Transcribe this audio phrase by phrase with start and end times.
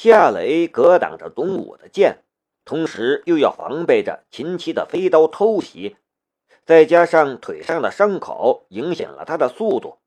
[0.00, 2.22] 夏雷格挡着董武的剑，
[2.64, 5.96] 同时又要防备着秦七的飞刀偷袭，
[6.64, 9.98] 再加上腿上的伤口影响了他的速度，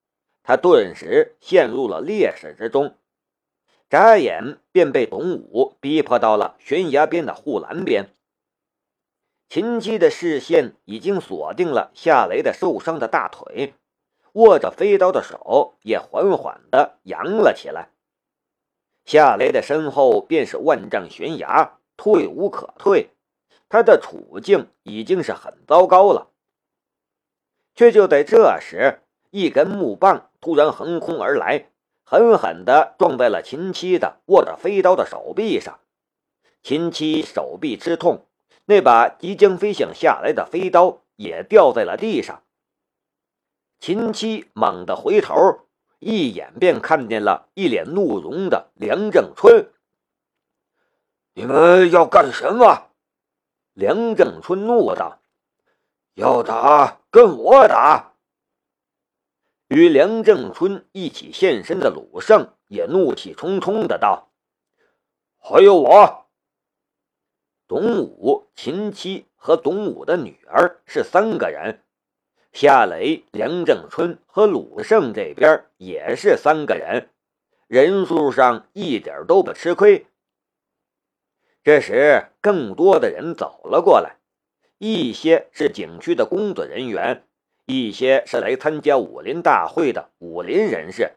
[0.43, 2.95] 他顿时陷入了劣势之中。
[3.89, 8.15] 眨眼便被董武逼迫到了悬崖边的护栏边。
[9.49, 13.73] 秦七的视线已经锁定了夏雷的受伤的大腿，
[14.31, 17.90] 握着飞刀的手也缓缓地扬了起来。
[19.05, 23.09] 夏雷的身后便是万丈悬崖，退无可退，
[23.69, 26.31] 他的处境已经是很糟糕了。
[27.75, 31.69] 却就在这时，一根木棒突然横空而来，
[32.03, 35.79] 狠狠地撞在了秦七的握着飞刀的手臂上。
[36.61, 38.27] 秦七手臂之痛。
[38.65, 42.43] 那把即将飞向下来的飞刀也掉在了地上。
[43.79, 45.35] 秦七猛地回头，
[46.01, 49.71] 一眼便看见了一脸怒容的梁正春。
[51.33, 52.89] 你们要干什么？
[53.73, 55.21] 梁正春怒道
[56.15, 58.15] ：“要打，跟我打！”
[59.69, 64.31] 与梁正春一起现身的鲁胜也怒气冲冲的道
[65.37, 66.25] ：“还有我。”
[67.67, 71.83] 董武、秦七和董武的女儿是三个人，
[72.51, 77.09] 夏雷、梁正春和鲁胜这边也是三个人，
[77.67, 80.05] 人数上一点都不吃亏。
[81.63, 84.17] 这时，更多的人走了过来，
[84.77, 87.23] 一些是景区的工作人员，
[87.65, 91.13] 一些是来参加武林大会的武林人士，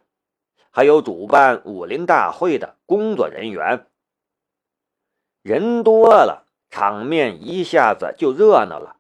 [0.70, 3.86] 还有主办武林大会的工作人员。
[5.42, 6.42] 人多了。
[6.70, 8.96] 场面一下子就热闹了，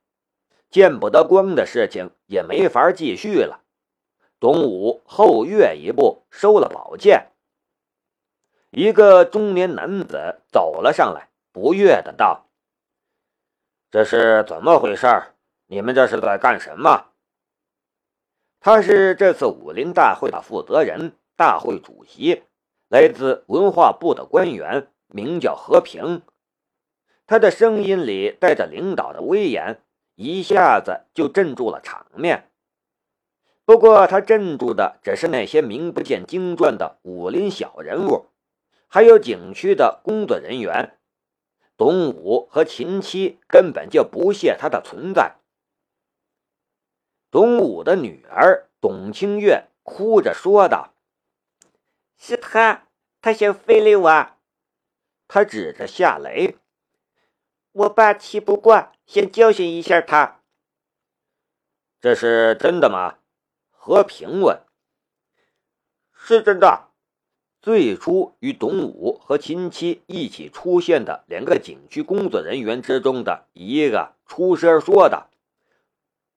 [0.74, 3.60] 见不得光的事情也没法继续了。
[4.40, 7.28] 董武后跃一步，收了宝剑。
[8.70, 12.48] 一个中年男子走了上来，不悦的道
[13.92, 15.06] ：“这是怎么回事？
[15.68, 17.12] 你们这是在干什么？”
[18.58, 22.42] 他是这次武林大会的负责人，大会主席，
[22.88, 26.22] 来自文化部的官员，名叫和平。
[27.28, 29.80] 他的声音里带着领导的威严，
[30.14, 32.50] 一下子就镇住了场面。
[33.64, 38.26] 不过，他镇住的只是那些名不见经传的武林小人物，
[38.88, 40.98] 还有景区的工作人员。
[41.76, 45.36] 董武和秦七根本就不屑他的存在。
[47.30, 50.94] 董武的女儿董清月哭着说道
[52.16, 52.86] ：“是他，
[53.20, 54.26] 他想非礼我。”
[55.26, 56.58] 他指着夏雷。
[57.72, 60.40] 我爸气不过，先教训一下他。
[62.00, 63.18] 这是真的吗？
[63.70, 64.60] 和平问。
[66.12, 66.88] 是真的。
[67.60, 75.30] 最初与董武和秦七一起出现的两个景区工作人员之中的一个出声说的：“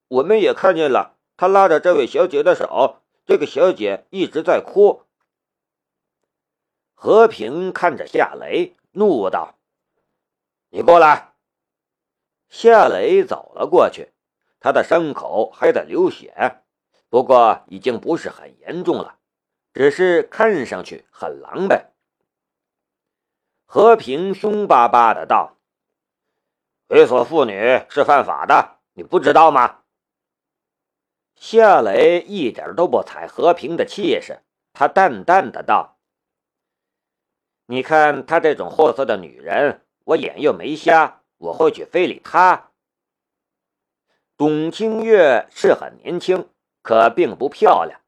[0.07, 5.03] 我们也看见了，他拉着这位小姐的手，这个小姐一直在哭。”
[6.95, 9.55] 和平看着夏雷，怒道。
[10.69, 11.33] 你过来。
[12.49, 14.13] 夏雷走了过去，
[14.59, 16.61] 他的伤口还在流血，
[17.09, 19.19] 不过已经不是很严重了，
[19.73, 21.87] 只是看上去很狼狈。
[23.65, 25.57] 和平凶巴巴的道
[26.89, 29.81] ：“猥琐妇女是犯法的，你不知道吗？”
[31.35, 34.41] 夏雷一点都不踩和平的气势，
[34.73, 35.97] 他淡淡的道
[37.67, 42.71] ：“你看她这种货色的女人。”我眼又没瞎，我会去非礼她。
[44.35, 46.49] 董清月是很年轻，
[46.81, 47.99] 可并不漂亮。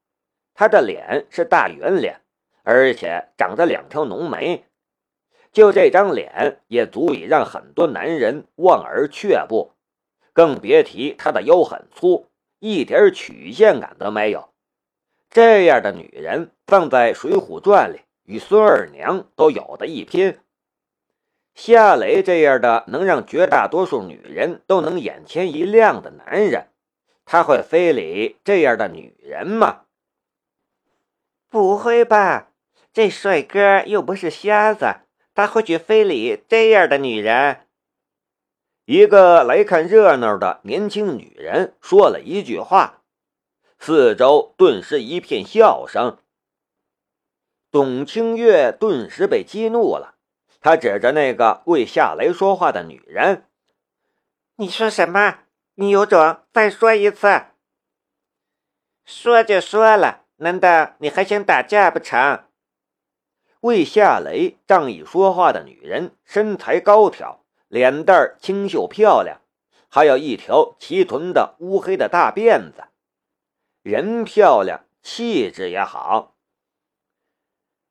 [0.53, 2.22] 她的脸是大圆脸，
[2.63, 4.66] 而且长着两条浓眉，
[5.51, 9.72] 就这张脸也足以让很多男人望而却步，
[10.34, 12.28] 更别提她的腰很粗，
[12.59, 14.50] 一点曲线感都没有。
[15.29, 20.40] 这样的女人放在《水浒传》里，与孙二娘都有的一拼。
[21.59, 26.70] 夏雷这样的能让绝大多数女人都能眼前一亮的男人，
[27.26, 29.82] 他会非礼这样的女人吗？
[31.50, 32.52] 不会吧，
[32.94, 35.02] 这帅哥又不是瞎子，
[35.35, 37.67] 他会去非礼这样的女人？
[38.85, 43.02] 一个来看热闹的年轻女人说了一句话，
[43.78, 46.17] 四周顿时一片笑声。
[47.70, 50.16] 董清月顿时被激怒了。
[50.61, 53.46] 他指着那个为夏雷说话的女人
[54.58, 55.40] ：“你说什么？
[55.76, 57.46] 你有种再说一次！
[59.06, 62.46] 说就说了，难道你还想打架不成？”
[63.61, 69.41] 为夏雷仗义说话的女人，身材高挑，脸蛋儿清秀漂亮，
[69.90, 72.85] 还有一条齐臀的乌黑的大辫子，
[73.82, 76.35] 人漂亮，气质也好。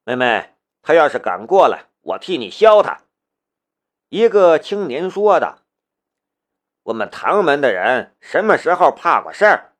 [0.04, 3.02] 妹妹，他要是敢过来，我替你削他。
[4.08, 5.58] 一个青年说道
[6.84, 9.72] ：“我们唐门的人什么时候怕过事儿？”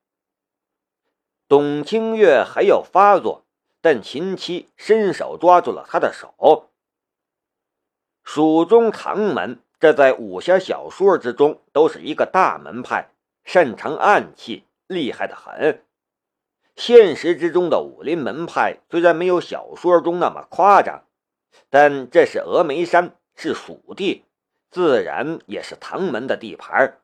[1.47, 3.45] 董清月还要发作。
[3.81, 6.69] 但秦七伸手抓住了他的手。
[8.25, 13.11] 蜀中唐门，这在武侠小说之中都是一个大门派，
[13.45, 15.85] 擅长暗器，厉害的很。
[16.75, 21.05] 现实之中的武林门派虽然没有小说中那么夸张，
[21.69, 24.25] 但这是峨眉山，是蜀地，
[24.71, 26.99] 自然也是唐门的地盘。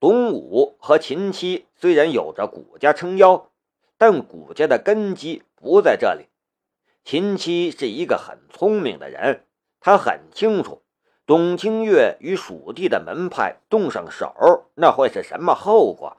[0.00, 3.50] 董武和秦七虽然有着古家撑腰。
[4.00, 6.28] 但古家的根基不在这里。
[7.02, 9.44] 秦七是一个很聪明的人，
[9.80, 10.84] 他很清楚
[11.26, 16.18] 董清月与蜀地的门派动上手，那会是什么后果。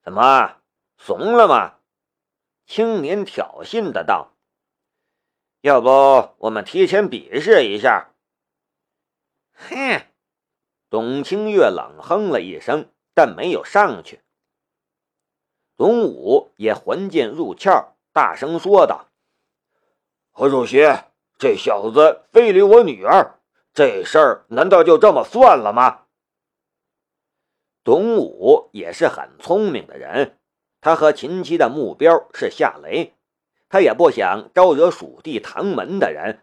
[0.00, 0.58] 怎么
[0.96, 1.78] 怂了吗？
[2.64, 4.34] 青年挑衅的道
[5.68, 8.14] ：“要不我们提前比试一下？”
[9.52, 10.00] 哼！
[10.88, 14.22] 董清月冷哼了一声，但没有上去。
[15.76, 19.10] 董武也魂剑入鞘，大声说道
[20.32, 20.78] ：“何主席，
[21.38, 23.38] 这小子非礼我女儿，
[23.74, 26.06] 这事儿难道就这么算了吗？”
[27.84, 30.38] 董武也是很聪明的人，
[30.80, 33.17] 他和秦七的目标是夏雷，
[33.68, 36.40] 他也不想招惹蜀地唐门的人，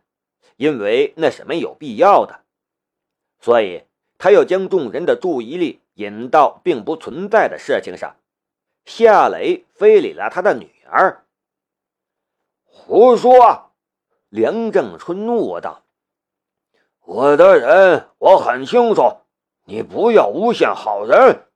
[0.57, 2.41] 因为那是没有必要的，
[3.39, 3.83] 所以
[4.17, 8.15] 他要将众人的注意力引到并不存在的事情上。
[8.85, 11.25] 夏雷非礼了他的女儿，
[12.63, 13.71] 胡说！
[14.29, 15.83] 梁正春怒道
[17.01, 19.21] ：“我的人我很清楚，
[19.63, 21.47] 你不要诬陷好人。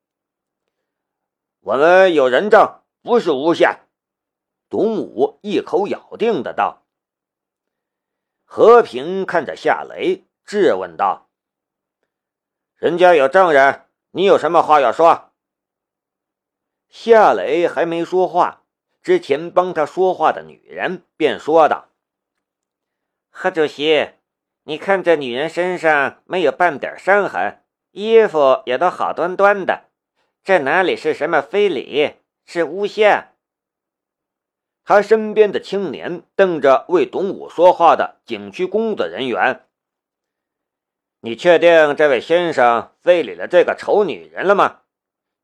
[1.60, 3.81] 我们有人证，不是诬陷。”
[4.69, 6.83] 董武一口咬定的道。
[8.45, 11.30] 和平看着夏雷，质问道
[12.77, 15.31] ：“人家有证人，你有什么话要说？”
[16.89, 18.63] 夏雷还没说话，
[19.04, 21.89] 之前帮他说话的女人便说道
[23.30, 24.10] ：“何主席，
[24.63, 29.86] 你看这女人身上没有半点伤痕，衣服也都好端端的，
[30.44, 33.28] 这哪里是什么非礼，是诬陷？”
[34.89, 39.68] 他身边的青年瞪着为董武说话的景区工作人员
[41.21, 44.80] ：“你确定这位先生非礼了这个丑女人了吗？”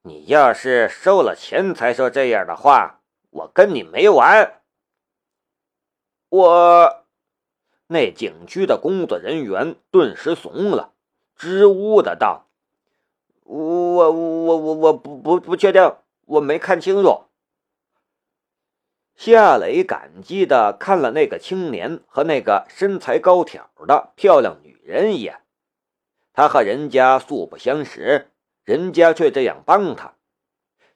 [0.01, 4.63] 你要是收了钱才说这样的话，我跟你没完。
[6.29, 7.05] 我
[7.85, 10.93] 那景区的工作人员顿时怂了，
[11.35, 12.47] 支吾的道
[13.45, 15.93] ：“我我我我我不不不确定，
[16.25, 17.25] 我没看清楚。”
[19.15, 25.41] 夏磊感激的看了那个青年和那个身材高挑的漂亮女人一眼，
[26.33, 28.31] 他和人家素不相识。
[28.63, 30.15] 人家却这样帮他，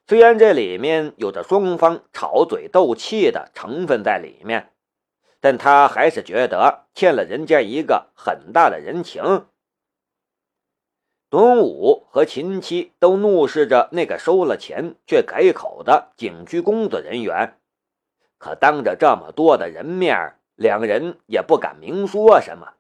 [0.07, 4.71] 虽然这里面有着双方吵嘴斗气的成分在里面，
[5.39, 9.45] 但他还是觉得欠了人家一个很大的人情。
[11.30, 17.59] 董武和秦七都怒视着那个收了钱却改口的警局工作人员，
[18.40, 22.74] 可当着这么多的人面，两人也不敢明说什么。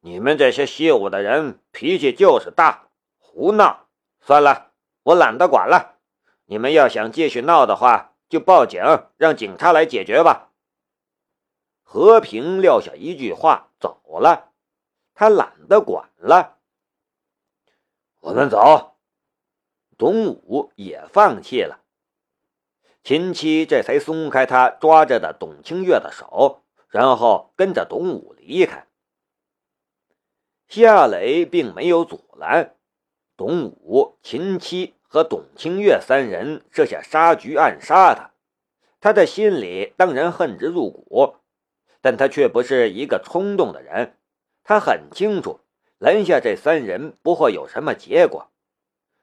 [0.00, 3.86] 你们这些习武的人脾气就是大，胡闹！
[4.20, 4.72] 算了，
[5.04, 5.98] 我懒得管了。
[6.46, 8.82] 你们要想继续闹的话，就报警，
[9.16, 10.50] 让警察来解决吧。
[11.82, 14.50] 和平撂下一句话走了，
[15.14, 16.56] 他懒得管了。
[18.20, 18.96] 我们走。
[19.98, 21.81] 董武也放弃了。
[23.04, 28.86] 秦七这才松开他抓着的董清月的手，然后跟着董武离开。
[30.68, 32.76] 夏磊并没有阻拦，
[33.36, 38.30] 董武、秦七和董清月三人设下杀局暗杀他，
[39.00, 41.34] 他的心里当然恨之入骨，
[42.00, 44.16] 但他却不是一个冲动的人，
[44.62, 45.58] 他很清楚
[45.98, 48.52] 拦下这三人不会有什么结果，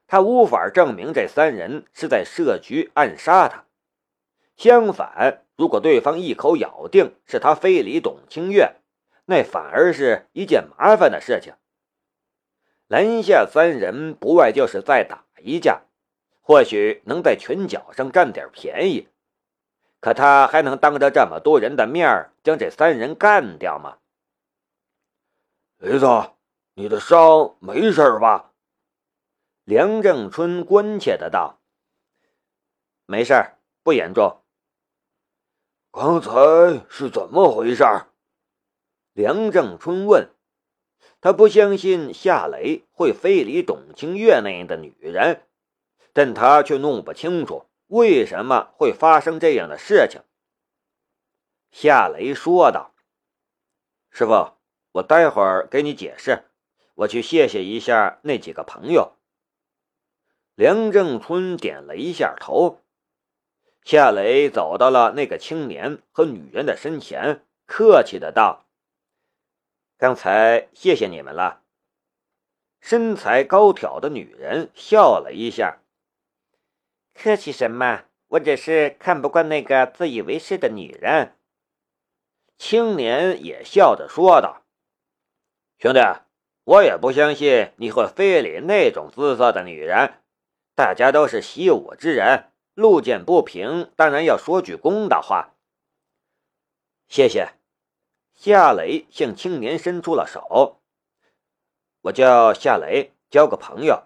[0.06, 3.64] 他无法证明这三人是在设局暗杀他，
[4.60, 8.76] 相反，如果对方一口咬定是他非礼董清月。
[9.24, 11.54] 那反而是一件麻烦的事情。
[12.86, 15.84] 拦下三人，不外就是再打一架，
[16.42, 19.08] 或许能在拳脚上占点便宜。
[19.98, 23.96] 可他还能当着这么多人的面将这三人干掉吗？
[25.78, 26.06] 雷子，
[26.74, 28.52] 你的伤没事吧？
[29.64, 31.60] 梁正春关切的道
[33.06, 33.52] ：“没事
[33.82, 34.36] 不严重。”
[35.92, 37.84] 刚才是怎么回事？
[39.12, 40.30] 梁正春问。
[41.20, 45.42] 他不相信夏雷会非礼董清月那样的女人，
[46.12, 50.22] 但他却弄不清楚为什么会发生这样的事情。
[51.72, 52.94] 夏雷说道
[54.10, 54.52] ：“师傅，
[54.92, 56.44] 我待会儿给你解释。
[56.94, 59.16] 我去谢谢一下那几个朋友。”
[60.54, 62.79] 梁正春点了一下头。
[63.84, 68.66] 夏雷走到了那个青年和女人的身前，客气的道。
[69.96, 71.62] 刚才谢谢你们了。
[72.80, 75.80] 身材高挑的女人笑了一下。
[77.14, 78.04] 客气什么？
[78.28, 81.36] 我只是看不惯那个自以为是的女人。
[82.56, 84.62] 青年也笑着说道
[85.80, 86.00] ：“兄弟，
[86.64, 90.22] 我也不相信你会非礼那种姿色的女人。
[90.74, 92.49] 大家都是习武之人，
[92.80, 95.54] 路见不平，当然要说句公道话。
[97.08, 97.52] 谢谢。”
[98.32, 100.80] 夏雷向青年伸出了手，
[102.00, 104.04] 我叫夏雷，交个朋友。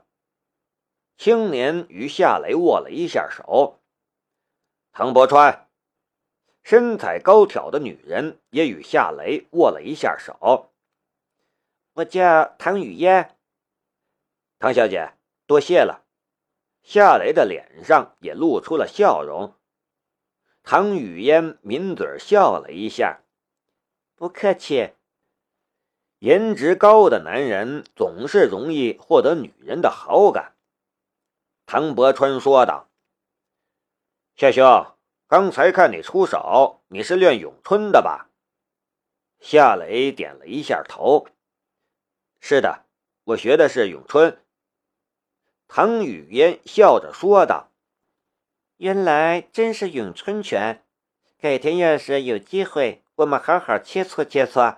[1.17, 3.81] 青年与夏雷握了一下手。
[4.91, 5.69] 唐伯川，
[6.65, 10.73] 身材高挑的女人也与夏雷握了一下手。
[11.93, 13.37] 我叫唐雨嫣，
[14.59, 15.13] 唐小姐，
[15.47, 16.04] 多谢了。
[16.85, 19.55] 夏雷的脸上也露出了笑容。
[20.63, 23.23] 唐雨嫣抿嘴笑了一下。
[24.15, 24.93] 不客气。
[26.19, 30.55] 颜值高的男人总是容易获得女人的好感。
[31.67, 32.89] 唐伯川说道
[34.37, 38.31] ：“夏兄，刚才看你出手，你是练咏春的吧？”
[39.41, 41.27] 夏雷点了一下头
[42.41, 42.85] ：“是的，
[43.25, 44.39] 我学的是咏春。”
[45.77, 47.73] 唐雨嫣笑着说道
[48.79, 50.85] ：“原来真是咏春拳，
[51.37, 54.77] 改天要是有机会。”我们好好切磋切磋。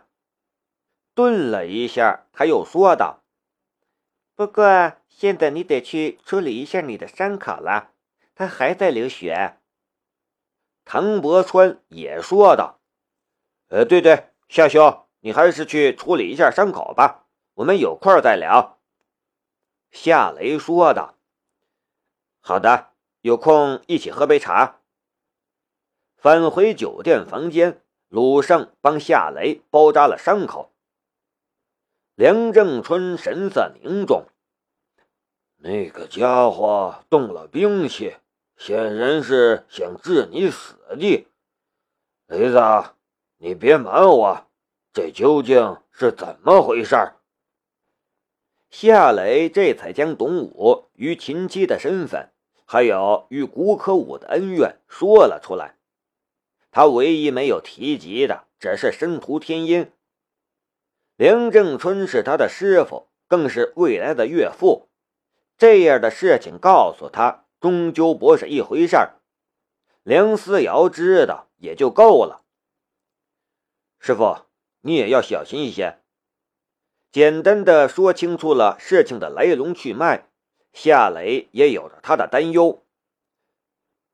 [1.14, 3.22] 顿了一下，他又说道
[4.34, 7.90] ：“不过现在你得去处理一下你的伤口了，
[8.34, 9.58] 他还在流血。”
[10.86, 12.80] 唐伯川也说道
[13.68, 18.72] ：“呃，对对，夏兄，你还是去处理一下伤口吧，我们有空再聊。”
[19.96, 21.14] 夏雷说道
[22.40, 22.90] ：“好的，
[23.22, 24.80] 有空一起喝杯茶。”
[26.16, 27.82] 返回酒店房间。
[28.08, 30.72] 鲁胜帮夏雷包扎了伤口。
[32.14, 34.26] 梁正春神色凝重，
[35.56, 38.14] 那个家伙动了兵器，
[38.56, 41.26] 显然是想置你死地。
[42.28, 42.60] 雷子，
[43.38, 44.46] 你别瞒我，
[44.92, 46.96] 这究竟是怎么回事？
[48.78, 52.30] 夏雷这才将董武与秦七的身份，
[52.66, 55.78] 还有与古可武的恩怨说了出来。
[56.70, 59.90] 他唯一没有提及的，只是申屠天音。
[61.16, 64.90] 梁正春是他的师傅，更是未来的岳父。
[65.56, 69.22] 这样的事情告诉他，终究不是一回事儿。
[70.02, 72.44] 梁思瑶知道也就够了。
[73.98, 74.36] 师傅，
[74.82, 76.02] 你也要小心一些。
[77.16, 80.28] 简单的说清楚了事情的来龙去脉，
[80.74, 82.84] 夏雷也有着他的担忧。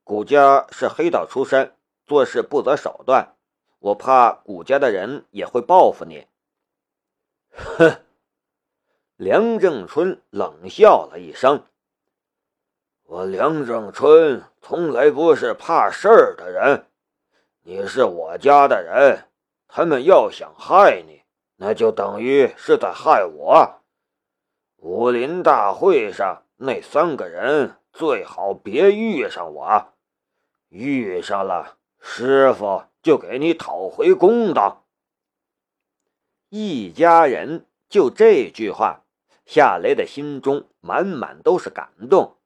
[0.04, 1.74] 古家是黑道出身。
[2.06, 3.34] 做事不择手段，
[3.80, 6.28] 我怕古家的人也会报复你。
[7.50, 8.02] 哼！
[9.16, 11.66] 梁正春冷笑了一声
[13.02, 16.86] ：“我梁正春从来不是怕事儿的人。
[17.62, 19.24] 你是我家的人，
[19.66, 21.21] 他们要想害你，
[21.64, 23.82] 那就等于是在害我。
[24.78, 29.92] 武林大会上那三个人最好别遇上我，
[30.70, 34.86] 遇上了。”师傅就给你讨回公道。
[36.48, 39.04] 一家人就这句话，
[39.46, 42.38] 夏雷的心中满满都是感动。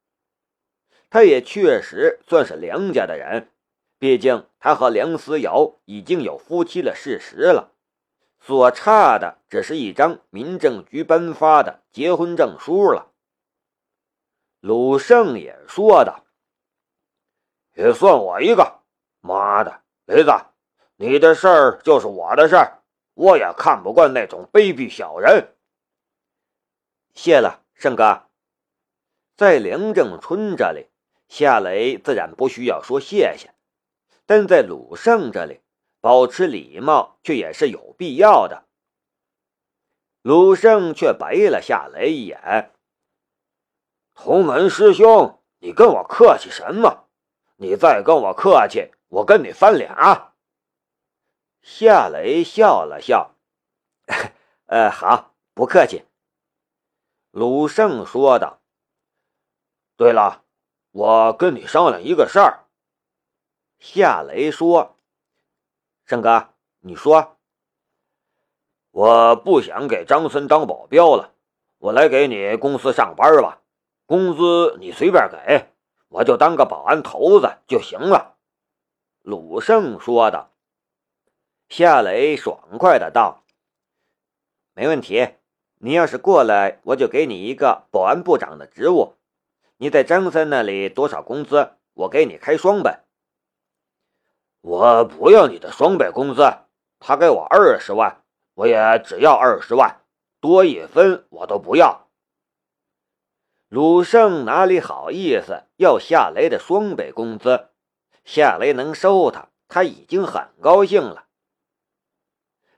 [1.08, 3.48] 他也确实算是梁家的人，
[3.98, 7.72] 毕竟他和梁思瑶已经有夫妻的事实了，
[8.46, 13.10] 所差的只是一张民政局颁发的结婚证书了。
[14.60, 16.24] 鲁胜也说道
[17.74, 18.82] ：“也算我一个。”
[19.20, 20.30] 妈的，雷子，
[20.94, 22.84] 你的事儿就是我的事儿，
[23.14, 25.56] 我也看不惯那种卑鄙小人。
[27.14, 28.28] 谢了，胜哥。
[29.36, 30.86] 在梁正春这里，
[31.26, 33.52] 夏雷自然不需要说谢谢。
[34.24, 35.62] 但在鲁胜这里，
[36.06, 38.68] 保持礼貌却也是有必要的。
[40.22, 42.72] 鲁胜却白了夏雷一眼
[44.14, 47.08] ：“同门师兄，你跟我客气什么？
[47.56, 50.34] 你再跟我客气，我跟你翻脸啊！”
[51.60, 53.34] 夏雷笑了笑
[54.66, 56.04] ：“呃，好，不客气。”
[57.34, 58.60] 鲁胜说道
[59.98, 60.44] ：“对了，
[60.92, 62.68] 我跟你商量一个事儿。”
[63.80, 64.95] 夏雷说
[66.06, 66.50] ：“胜哥，
[66.82, 67.36] 你说，
[68.92, 71.34] 我不想给张森当保镖了，
[71.78, 73.60] 我来给你公司上班吧，
[74.06, 75.66] 工资你随便给，
[76.08, 78.36] 我就当个保安头子就行了。”
[79.22, 80.50] 鲁胜说的。
[81.68, 83.42] 夏雷爽快的道
[84.74, 85.30] ：“没问题，
[85.78, 89.14] 你要是过来，我就给你一个保安部长的职务。
[89.78, 92.98] 你在张森那里多少工资，我给你开双倍。”
[94.66, 96.42] 我不要你的双倍工资，
[96.98, 100.00] 他给我二十万，我也只要二十万，
[100.40, 102.08] 多一分我都不要。
[103.68, 107.68] 鲁胜哪里好意思要夏雷的双倍工资？
[108.24, 111.26] 夏雷能收他，他已经很高兴了。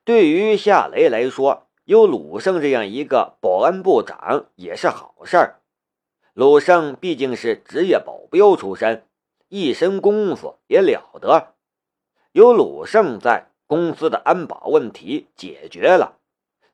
[0.04, 5.62] 对于夏雷来说，有鲁胜这样一个保安部长也是好事儿。
[6.34, 9.08] 鲁胜毕竟是职业保镖出身，
[9.48, 11.54] 一身功夫也了得。
[12.38, 16.18] 有鲁胜在，公司的安保问题解决了，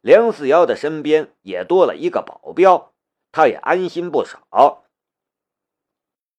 [0.03, 2.93] 梁四瑶的身边也多了一个保镖，
[3.33, 4.84] 他也安心不少。